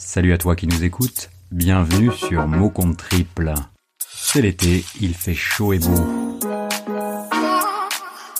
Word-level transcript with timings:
Salut 0.00 0.32
à 0.32 0.38
toi 0.38 0.54
qui 0.54 0.68
nous 0.68 0.84
écoutes, 0.84 1.28
bienvenue 1.50 2.12
sur 2.12 2.46
Mot 2.46 2.70
Compte 2.70 2.98
Triple. 2.98 3.52
C'est 3.98 4.40
l'été, 4.40 4.84
il 5.00 5.12
fait 5.12 5.34
chaud 5.34 5.72
et 5.72 5.80
beau. 5.80 6.06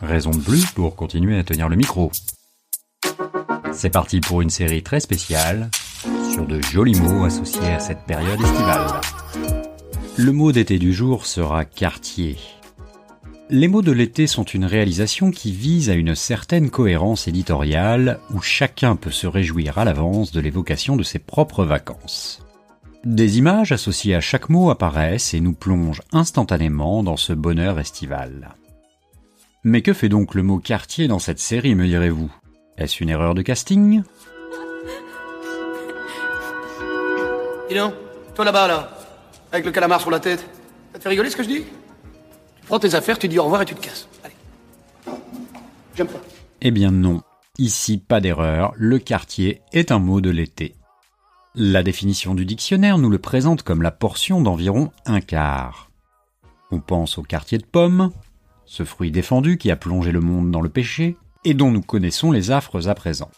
Raison 0.00 0.30
de 0.30 0.38
plus 0.38 0.70
pour 0.70 0.94
continuer 0.94 1.36
à 1.36 1.42
tenir 1.42 1.68
le 1.68 1.74
micro. 1.74 2.12
C'est 3.72 3.90
parti 3.90 4.20
pour 4.20 4.42
une 4.42 4.48
série 4.48 4.84
très 4.84 5.00
spéciale 5.00 5.72
sur 6.32 6.46
de 6.46 6.62
jolis 6.62 7.00
mots 7.00 7.24
associés 7.24 7.72
à 7.72 7.80
cette 7.80 8.04
période 8.06 8.40
estivale. 8.40 9.00
Le 10.16 10.30
mot 10.30 10.52
d'été 10.52 10.78
du 10.78 10.92
jour 10.92 11.26
sera 11.26 11.64
quartier. 11.64 12.38
Les 13.52 13.66
mots 13.66 13.82
de 13.82 13.90
l'été 13.90 14.28
sont 14.28 14.44
une 14.44 14.64
réalisation 14.64 15.32
qui 15.32 15.50
vise 15.50 15.90
à 15.90 15.94
une 15.94 16.14
certaine 16.14 16.70
cohérence 16.70 17.26
éditoriale 17.26 18.20
où 18.32 18.40
chacun 18.40 18.94
peut 18.94 19.10
se 19.10 19.26
réjouir 19.26 19.76
à 19.76 19.84
l'avance 19.84 20.30
de 20.30 20.40
l'évocation 20.40 20.94
de 20.94 21.02
ses 21.02 21.18
propres 21.18 21.64
vacances. 21.64 22.46
Des 23.04 23.38
images 23.38 23.72
associées 23.72 24.14
à 24.14 24.20
chaque 24.20 24.50
mot 24.50 24.70
apparaissent 24.70 25.34
et 25.34 25.40
nous 25.40 25.52
plongent 25.52 26.02
instantanément 26.12 27.02
dans 27.02 27.16
ce 27.16 27.32
bonheur 27.32 27.80
estival. 27.80 28.54
Mais 29.64 29.82
que 29.82 29.94
fait 29.94 30.08
donc 30.08 30.36
le 30.36 30.44
mot 30.44 30.58
quartier 30.58 31.08
dans 31.08 31.18
cette 31.18 31.40
série, 31.40 31.74
me 31.74 31.88
direz-vous? 31.88 32.30
Est-ce 32.78 33.02
une 33.02 33.10
erreur 33.10 33.34
de 33.34 33.42
casting? 33.42 34.02
Dis 37.68 37.76
toi 38.34 38.44
là-bas, 38.44 38.68
là, 38.68 38.96
avec 39.50 39.64
le 39.64 39.72
calamar 39.72 40.00
sur 40.00 40.10
la 40.12 40.20
tête, 40.20 40.46
ça 40.92 41.00
fait 41.00 41.08
rigoler 41.08 41.30
ce 41.30 41.36
que 41.36 41.42
je 41.42 41.48
dis? 41.48 41.64
Prends 42.70 42.78
tes 42.78 42.94
affaires, 42.94 43.18
tu 43.18 43.26
dis 43.26 43.40
au 43.40 43.42
revoir 43.42 43.62
et 43.62 43.64
tu 43.64 43.74
te 43.74 43.80
casses. 43.80 44.08
Allez. 44.22 44.34
J'aime 45.96 46.06
pas. 46.06 46.20
Eh 46.60 46.70
bien 46.70 46.92
non. 46.92 47.20
Ici, 47.58 47.98
pas 47.98 48.20
d'erreur, 48.20 48.72
le 48.76 49.00
quartier 49.00 49.60
est 49.72 49.90
un 49.90 49.98
mot 49.98 50.20
de 50.20 50.30
l'été. 50.30 50.76
La 51.56 51.82
définition 51.82 52.32
du 52.32 52.44
dictionnaire 52.44 52.96
nous 52.96 53.10
le 53.10 53.18
présente 53.18 53.64
comme 53.64 53.82
la 53.82 53.90
portion 53.90 54.40
d'environ 54.40 54.92
un 55.04 55.20
quart. 55.20 55.90
On 56.70 56.78
pense 56.78 57.18
au 57.18 57.24
quartier 57.24 57.58
de 57.58 57.66
pommes, 57.66 58.12
ce 58.66 58.84
fruit 58.84 59.10
défendu 59.10 59.58
qui 59.58 59.72
a 59.72 59.76
plongé 59.76 60.12
le 60.12 60.20
monde 60.20 60.52
dans 60.52 60.60
le 60.60 60.68
péché, 60.68 61.16
et 61.44 61.54
dont 61.54 61.72
nous 61.72 61.82
connaissons 61.82 62.30
les 62.30 62.52
affres 62.52 62.86
à 62.88 62.94
présent. 62.94 63.32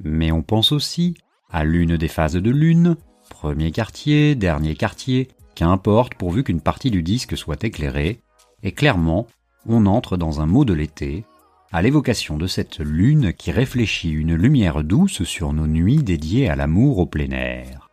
Mais 0.00 0.32
on 0.32 0.42
pense 0.42 0.72
aussi 0.72 1.18
à 1.50 1.64
l'une 1.64 1.98
des 1.98 2.08
phases 2.08 2.36
de 2.36 2.50
lune, 2.50 2.96
premier 3.28 3.72
quartier, 3.72 4.34
dernier 4.34 4.74
quartier, 4.74 5.28
qu'importe 5.56 6.14
pourvu 6.14 6.44
qu'une 6.44 6.60
partie 6.60 6.92
du 6.92 7.02
disque 7.02 7.36
soit 7.36 7.64
éclairée, 7.64 8.20
et 8.62 8.70
clairement, 8.70 9.26
on 9.66 9.86
entre 9.86 10.16
dans 10.16 10.40
un 10.40 10.46
mot 10.46 10.64
de 10.64 10.74
l'été, 10.74 11.24
à 11.72 11.82
l'évocation 11.82 12.36
de 12.36 12.46
cette 12.46 12.78
lune 12.78 13.32
qui 13.32 13.50
réfléchit 13.50 14.10
une 14.10 14.34
lumière 14.34 14.84
douce 14.84 15.24
sur 15.24 15.52
nos 15.52 15.66
nuits 15.66 16.04
dédiées 16.04 16.48
à 16.48 16.54
l'amour 16.54 16.98
au 16.98 17.06
plein 17.06 17.30
air. 17.30 17.85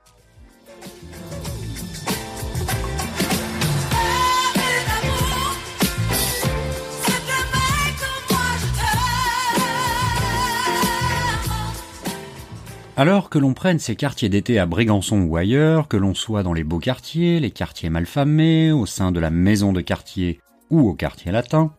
Alors 12.95 13.31
que 13.31 13.39
l'on 13.39 13.55
prenne 13.55 13.79
ces 13.79 13.95
quartiers 13.95 14.29
d'été 14.29 14.59
à 14.59 14.67
Brégançon 14.67 15.21
ou 15.21 15.35
ailleurs, 15.35 15.87
que 15.87 15.97
l'on 15.97 16.13
soit 16.13 16.43
dans 16.43 16.53
les 16.53 16.63
beaux 16.63 16.77
quartiers, 16.77 17.39
les 17.39 17.49
quartiers 17.49 17.89
malfamés, 17.89 18.71
au 18.71 18.85
sein 18.85 19.11
de 19.11 19.19
la 19.19 19.31
maison 19.31 19.73
de 19.73 19.81
quartier 19.81 20.39
ou 20.69 20.87
au 20.87 20.93
quartier 20.93 21.31
latin, 21.31 21.73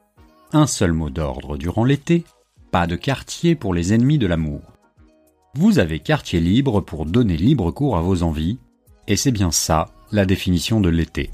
un 0.52 0.66
seul 0.66 0.92
mot 0.92 1.10
d'ordre 1.10 1.56
durant 1.56 1.84
l'été, 1.84 2.24
pas 2.72 2.88
de 2.88 2.96
quartier 2.96 3.54
pour 3.54 3.74
les 3.74 3.94
ennemis 3.94 4.18
de 4.18 4.26
l'amour. 4.26 4.60
Vous 5.54 5.78
avez 5.78 6.00
quartier 6.00 6.40
libre 6.40 6.80
pour 6.80 7.06
donner 7.06 7.36
libre 7.36 7.70
cours 7.70 7.96
à 7.96 8.00
vos 8.00 8.24
envies, 8.24 8.58
et 9.06 9.14
c'est 9.14 9.30
bien 9.30 9.52
ça 9.52 9.90
la 10.10 10.26
définition 10.26 10.80
de 10.80 10.88
l'été. 10.88 11.30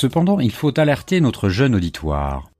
Cependant, 0.00 0.40
il 0.40 0.50
faut 0.50 0.80
alerter 0.80 1.20
notre 1.20 1.50
jeune 1.50 1.74
auditoire. 1.74 2.50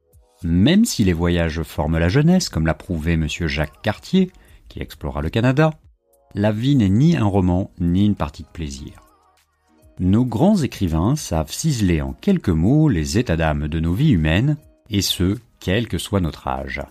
Même 0.43 0.85
si 0.85 1.05
les 1.05 1.15
voyages 1.15 1.63
forment 1.63 1.97
la 1.97 2.11
jeunesse, 2.11 2.51
comme 2.51 2.67
l'a 2.67 2.75
prouvé 2.75 3.15
M. 3.15 3.27
Jacques 3.31 3.81
Cartier, 3.81 4.31
qui 4.69 4.83
explora 4.83 5.23
le 5.23 5.31
Canada, 5.31 5.73
la 6.35 6.53
vie 6.53 6.77
n'est 6.77 6.91
ni 6.91 7.17
un 7.17 7.25
roman 7.25 7.71
ni 7.79 8.05
une 8.05 8.15
partie 8.15 8.43
de 8.43 8.49
plaisir. 8.49 8.93
Nos 10.01 10.27
grands 10.27 10.59
écrivains 10.59 11.17
savent 11.17 11.51
ciseler 11.51 12.03
en 12.03 12.13
quelques 12.13 12.51
mots 12.51 12.91
les 12.91 13.17
états 13.17 13.39
d'âme 13.39 13.69
de 13.69 13.81
nos 13.81 13.95
vies 13.95 14.11
humaines, 14.11 14.59
et 14.91 15.01
ce, 15.01 15.39
quel 15.61 15.89
que 15.89 15.97
soit 15.97 16.21
notre 16.21 16.47
âge. 16.47 16.83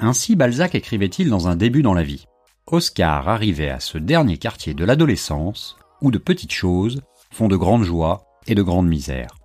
Ainsi 0.00 0.34
Balzac 0.34 0.74
écrivait-il 0.74 1.30
dans 1.30 1.46
un 1.46 1.54
début 1.54 1.82
dans 1.82 1.94
la 1.94 2.02
vie. 2.02 2.24
Oscar 2.66 3.28
arrivait 3.28 3.70
à 3.70 3.78
ce 3.78 3.98
dernier 3.98 4.36
quartier 4.36 4.74
de 4.74 4.84
l'adolescence, 4.84 5.76
où 6.02 6.10
de 6.10 6.18
petites 6.18 6.50
choses 6.50 7.02
font 7.30 7.46
de 7.46 7.56
grandes 7.56 7.84
joies 7.84 8.24
et 8.48 8.56
de 8.56 8.62
grandes 8.64 8.88
misères. 8.88 9.36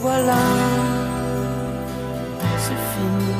Voilà, 0.00 0.36
c'est 2.58 2.82
fini. 2.92 3.34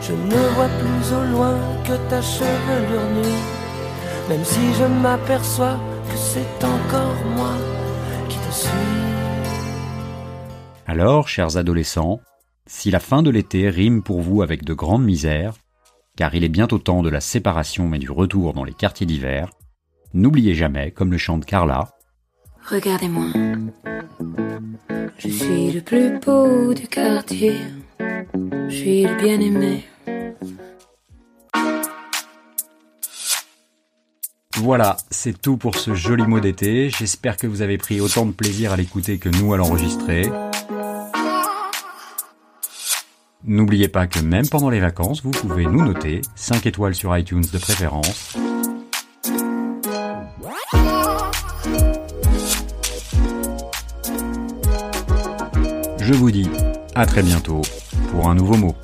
Je 0.00 0.12
ne 0.12 0.54
vois 0.54 0.68
plus 0.68 1.12
au 1.12 1.24
loin 1.32 1.58
que 1.84 1.96
ta 2.08 2.22
chevelure 2.22 3.08
nue. 3.14 4.28
Même 4.28 4.44
si 4.44 4.72
je 4.74 4.84
m'aperçois 4.84 5.78
que 6.10 6.16
c'est 6.16 6.64
encore 6.64 7.24
moi 7.36 7.54
qui 8.28 8.38
te 8.38 8.52
suis. 8.52 8.70
Alors, 10.86 11.28
chers 11.28 11.56
adolescents, 11.56 12.20
si 12.66 12.90
la 12.90 13.00
fin 13.00 13.22
de 13.22 13.30
l'été 13.30 13.68
rime 13.68 14.02
pour 14.02 14.20
vous 14.20 14.42
avec 14.42 14.64
de 14.64 14.74
grandes 14.74 15.04
misères, 15.04 15.54
car 16.16 16.34
il 16.34 16.44
est 16.44 16.48
bientôt 16.48 16.78
temps 16.78 17.02
de 17.02 17.10
la 17.10 17.20
séparation 17.20 17.92
et 17.94 17.98
du 17.98 18.10
retour 18.10 18.52
dans 18.52 18.64
les 18.64 18.74
quartiers 18.74 19.06
d'hiver, 19.06 19.50
n'oubliez 20.12 20.54
jamais, 20.54 20.90
comme 20.92 21.10
le 21.10 21.18
chante 21.18 21.44
Carla, 21.44 21.90
Regardez-moi. 22.70 23.26
Je 25.18 25.28
suis 25.28 25.70
le 25.72 25.80
plus 25.80 26.18
beau 26.18 26.74
du 26.74 26.86
quartier. 26.88 27.56
Je 28.68 28.74
suis 28.74 29.02
le 29.02 29.14
bien-aimé. 29.16 29.84
Voilà, 34.56 34.96
c'est 35.10 35.40
tout 35.40 35.56
pour 35.56 35.76
ce 35.76 35.94
joli 35.94 36.26
mot 36.26 36.40
d'été. 36.40 36.90
J'espère 36.90 37.36
que 37.36 37.46
vous 37.46 37.62
avez 37.62 37.76
pris 37.78 38.00
autant 38.00 38.24
de 38.26 38.32
plaisir 38.32 38.72
à 38.72 38.76
l'écouter 38.76 39.18
que 39.18 39.28
nous 39.28 39.52
à 39.52 39.56
l'enregistrer. 39.56 40.30
N'oubliez 43.44 43.88
pas 43.88 44.06
que 44.06 44.20
même 44.20 44.48
pendant 44.48 44.70
les 44.70 44.80
vacances, 44.80 45.22
vous 45.22 45.30
pouvez 45.30 45.66
nous 45.66 45.84
noter 45.84 46.22
5 46.34 46.64
étoiles 46.66 46.94
sur 46.94 47.16
iTunes 47.16 47.44
de 47.52 47.58
préférence. 47.58 48.36
Je 56.06 56.12
vous 56.12 56.30
dis 56.30 56.46
à 56.94 57.06
très 57.06 57.22
bientôt 57.22 57.62
pour 58.10 58.28
un 58.28 58.34
nouveau 58.34 58.58
mot. 58.58 58.74